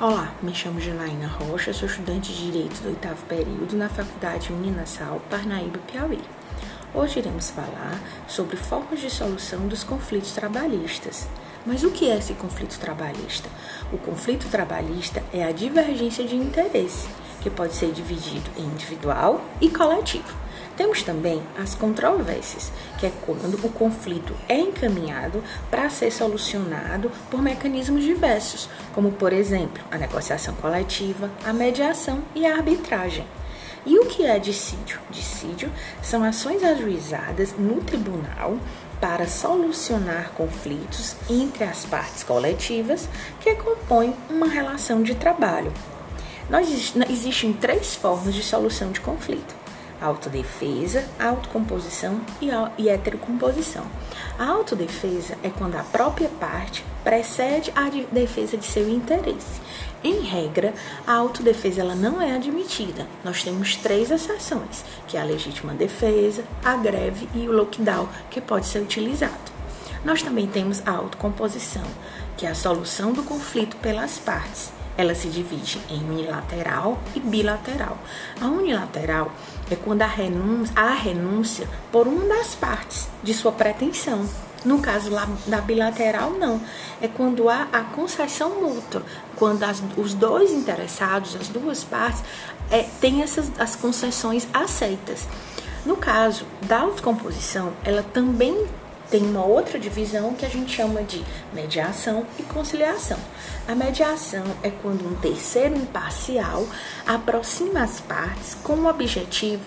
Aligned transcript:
Olá, 0.00 0.32
me 0.40 0.54
chamo 0.54 0.80
Janaína 0.80 1.26
Rocha, 1.26 1.72
sou 1.72 1.88
estudante 1.88 2.32
de 2.32 2.52
Direito 2.52 2.80
do 2.82 2.90
oitavo 2.90 3.26
período 3.26 3.76
na 3.76 3.88
Faculdade 3.88 4.52
Uninassal, 4.52 5.20
Parnaíba, 5.28 5.80
Piauí. 5.90 6.20
Hoje 6.94 7.18
iremos 7.18 7.50
falar 7.50 8.00
sobre 8.28 8.56
formas 8.56 9.00
de 9.00 9.10
solução 9.10 9.66
dos 9.66 9.82
conflitos 9.82 10.30
trabalhistas. 10.30 11.26
Mas 11.66 11.82
o 11.82 11.90
que 11.90 12.08
é 12.08 12.16
esse 12.16 12.34
conflito 12.34 12.78
trabalhista? 12.78 13.48
O 13.92 13.98
conflito 13.98 14.48
trabalhista 14.48 15.20
é 15.32 15.42
a 15.42 15.50
divergência 15.50 16.24
de 16.24 16.36
interesse, 16.36 17.08
que 17.40 17.50
pode 17.50 17.74
ser 17.74 17.92
dividido 17.92 18.50
em 18.56 18.64
individual 18.64 19.40
e 19.60 19.68
coletivo. 19.68 20.48
Temos 20.76 21.02
também 21.02 21.42
as 21.60 21.74
controvérsias, 21.74 22.70
que 22.98 23.06
é 23.06 23.12
quando 23.26 23.54
o 23.54 23.72
conflito 23.72 24.32
é 24.48 24.56
encaminhado 24.56 25.42
para 25.68 25.90
ser 25.90 26.12
solucionado 26.12 27.10
por 27.28 27.42
mecanismos 27.42 28.04
diversos, 28.04 28.68
como, 28.94 29.10
por 29.10 29.32
exemplo, 29.32 29.82
a 29.90 29.98
negociação 29.98 30.54
coletiva, 30.54 31.28
a 31.44 31.52
mediação 31.52 32.22
e 32.32 32.46
a 32.46 32.54
arbitragem. 32.54 33.26
E 33.84 33.98
o 33.98 34.06
que 34.06 34.24
é 34.24 34.38
dissídio? 34.38 35.00
Dissídio 35.10 35.72
são 36.00 36.22
ações 36.22 36.62
ajuizadas 36.62 37.54
no 37.58 37.80
tribunal 37.80 38.56
para 39.00 39.26
solucionar 39.26 40.30
conflitos 40.32 41.16
entre 41.28 41.64
as 41.64 41.84
partes 41.86 42.22
coletivas 42.22 43.08
que 43.40 43.54
compõem 43.56 44.14
uma 44.30 44.46
relação 44.46 45.02
de 45.02 45.16
trabalho. 45.16 45.72
Nós, 46.48 46.94
existem 47.10 47.52
três 47.52 47.94
formas 47.94 48.34
de 48.34 48.42
solução 48.42 48.90
de 48.90 49.00
conflito 49.00 49.54
autodefesa, 50.00 51.04
autocomposição 51.18 52.20
e 52.78 52.88
heterocomposição. 52.88 53.84
A 54.38 54.46
autodefesa 54.46 55.36
é 55.42 55.50
quando 55.50 55.76
a 55.76 55.82
própria 55.82 56.28
parte 56.28 56.84
precede 57.02 57.72
a 57.74 57.88
defesa 58.12 58.56
de 58.56 58.66
seu 58.66 58.88
interesse. 58.88 59.60
Em 60.02 60.20
regra, 60.20 60.72
a 61.06 61.14
autodefesa 61.14 61.80
ela 61.80 61.96
não 61.96 62.22
é 62.22 62.32
admitida. 62.32 63.06
Nós 63.24 63.42
temos 63.42 63.74
três 63.76 64.10
exceções, 64.10 64.84
que 65.08 65.16
é 65.16 65.20
a 65.20 65.24
legítima 65.24 65.74
defesa, 65.74 66.44
a 66.64 66.76
greve 66.76 67.28
e 67.34 67.48
o 67.48 67.52
lockdown, 67.52 68.08
que 68.30 68.40
pode 68.40 68.66
ser 68.66 68.80
utilizado. 68.80 69.58
Nós 70.04 70.22
também 70.22 70.46
temos 70.46 70.80
a 70.86 70.92
autocomposição, 70.92 71.84
que 72.36 72.46
é 72.46 72.50
a 72.50 72.54
solução 72.54 73.12
do 73.12 73.24
conflito 73.24 73.76
pelas 73.78 74.18
partes 74.18 74.77
ela 74.98 75.14
se 75.14 75.28
divide 75.28 75.80
em 75.88 76.02
unilateral 76.10 76.98
e 77.14 77.20
bilateral. 77.20 77.96
A 78.40 78.46
unilateral 78.46 79.30
é 79.70 79.76
quando 79.76 80.02
a 80.02 80.06
renúncia, 80.06 80.74
há 80.76 80.90
renúncia 80.90 81.68
por 81.92 82.08
uma 82.08 82.24
das 82.24 82.56
partes 82.56 83.08
de 83.22 83.32
sua 83.32 83.52
pretensão. 83.52 84.28
No 84.64 84.80
caso 84.80 85.10
da 85.46 85.60
bilateral, 85.60 86.32
não. 86.32 86.60
É 87.00 87.06
quando 87.06 87.48
há 87.48 87.68
a 87.72 87.84
concessão 87.84 88.60
mútua, 88.60 89.04
quando 89.36 89.62
as, 89.62 89.80
os 89.96 90.14
dois 90.14 90.50
interessados, 90.50 91.36
as 91.36 91.46
duas 91.46 91.84
partes, 91.84 92.24
é, 92.68 92.82
têm 93.00 93.22
essas 93.22 93.52
as 93.56 93.76
concessões 93.76 94.48
aceitas. 94.52 95.28
No 95.86 95.96
caso 95.96 96.44
da 96.62 96.80
autocomposição, 96.80 97.72
ela 97.84 98.02
também 98.02 98.66
tem 99.10 99.22
uma 99.22 99.44
outra 99.44 99.78
divisão 99.78 100.34
que 100.34 100.44
a 100.44 100.48
gente 100.48 100.74
chama 100.74 101.02
de 101.02 101.24
mediação 101.52 102.26
e 102.38 102.42
conciliação. 102.42 103.18
A 103.66 103.74
mediação 103.74 104.44
é 104.62 104.70
quando 104.70 105.06
um 105.06 105.14
terceiro 105.16 105.76
imparcial 105.76 106.66
aproxima 107.06 107.82
as 107.82 108.00
partes 108.00 108.54
com 108.62 108.74
o 108.74 108.86
objetivo 108.88 109.64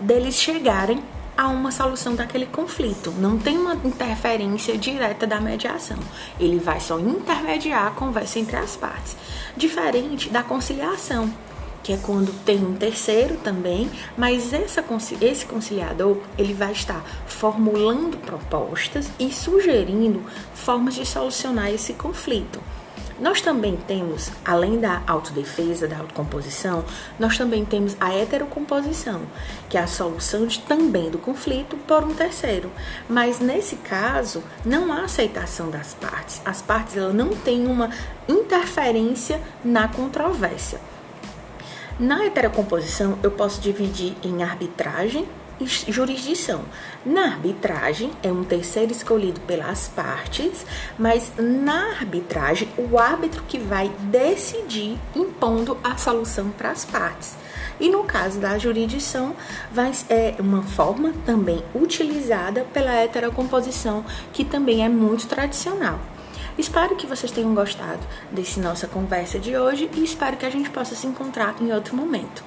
deles 0.00 0.34
chegarem 0.34 1.02
a 1.36 1.48
uma 1.48 1.70
solução 1.70 2.14
daquele 2.14 2.44
conflito. 2.46 3.12
Não 3.12 3.38
tem 3.38 3.56
uma 3.56 3.74
interferência 3.74 4.76
direta 4.76 5.26
da 5.26 5.40
mediação. 5.40 5.96
Ele 6.38 6.58
vai 6.58 6.80
só 6.80 6.98
intermediar 6.98 7.86
a 7.86 7.90
conversa 7.92 8.38
entre 8.38 8.56
as 8.56 8.76
partes. 8.76 9.16
Diferente 9.56 10.28
da 10.28 10.42
conciliação, 10.42 11.32
que 11.82 11.92
é 11.92 11.96
quando 11.96 12.32
tem 12.44 12.64
um 12.64 12.74
terceiro 12.74 13.36
também, 13.38 13.90
mas 14.16 14.52
essa, 14.52 14.84
esse 15.20 15.46
conciliador 15.46 16.18
ele 16.36 16.54
vai 16.54 16.72
estar 16.72 17.04
formulando 17.26 18.18
propostas 18.18 19.10
e 19.18 19.32
sugerindo 19.32 20.22
formas 20.54 20.94
de 20.94 21.06
solucionar 21.06 21.70
esse 21.70 21.94
conflito. 21.94 22.60
Nós 23.20 23.42
também 23.42 23.76
temos, 23.76 24.32
além 24.42 24.80
da 24.80 25.02
autodefesa, 25.06 25.86
da 25.86 25.98
autocomposição, 25.98 26.82
nós 27.18 27.36
também 27.36 27.66
temos 27.66 27.94
a 28.00 28.14
heterocomposição, 28.14 29.20
que 29.68 29.76
é 29.76 29.82
a 29.82 29.86
solução 29.86 30.46
de, 30.46 30.58
também 30.60 31.10
do 31.10 31.18
conflito 31.18 31.76
por 31.76 32.02
um 32.02 32.14
terceiro. 32.14 32.72
Mas 33.06 33.38
nesse 33.38 33.76
caso, 33.76 34.42
não 34.64 34.90
há 34.90 35.02
aceitação 35.02 35.70
das 35.70 35.92
partes. 35.92 36.40
As 36.46 36.62
partes 36.62 36.96
elas 36.96 37.14
não 37.14 37.28
têm 37.28 37.66
uma 37.66 37.90
interferência 38.26 39.38
na 39.62 39.86
controvérsia. 39.86 40.80
Na 42.00 42.24
heterocomposição, 42.24 43.18
eu 43.22 43.30
posso 43.30 43.60
dividir 43.60 44.16
em 44.22 44.42
arbitragem 44.42 45.28
e 45.60 45.66
jurisdição. 45.66 46.62
Na 47.04 47.24
arbitragem, 47.24 48.10
é 48.22 48.32
um 48.32 48.42
terceiro 48.42 48.90
escolhido 48.90 49.38
pelas 49.42 49.88
partes, 49.88 50.64
mas 50.98 51.30
na 51.36 51.90
arbitragem, 51.90 52.70
o 52.78 52.98
árbitro 52.98 53.42
que 53.46 53.58
vai 53.58 53.90
decidir 54.04 54.96
impondo 55.14 55.76
a 55.84 55.98
solução 55.98 56.48
para 56.48 56.70
as 56.70 56.86
partes. 56.86 57.34
E 57.78 57.90
no 57.90 58.02
caso 58.04 58.40
da 58.40 58.56
jurisdição, 58.56 59.36
vai, 59.70 59.92
é 60.08 60.36
uma 60.38 60.62
forma 60.62 61.12
também 61.26 61.62
utilizada 61.74 62.64
pela 62.72 62.94
heterocomposição, 62.94 64.06
que 64.32 64.42
também 64.42 64.82
é 64.82 64.88
muito 64.88 65.26
tradicional. 65.28 66.00
Espero 66.58 66.96
que 66.96 67.06
vocês 67.06 67.32
tenham 67.32 67.54
gostado 67.54 68.00
desse 68.30 68.60
nossa 68.60 68.86
conversa 68.86 69.38
de 69.38 69.56
hoje 69.56 69.90
e 69.94 70.04
espero 70.04 70.36
que 70.36 70.46
a 70.46 70.50
gente 70.50 70.70
possa 70.70 70.94
se 70.94 71.06
encontrar 71.06 71.56
em 71.60 71.72
outro 71.72 71.96
momento. 71.96 72.44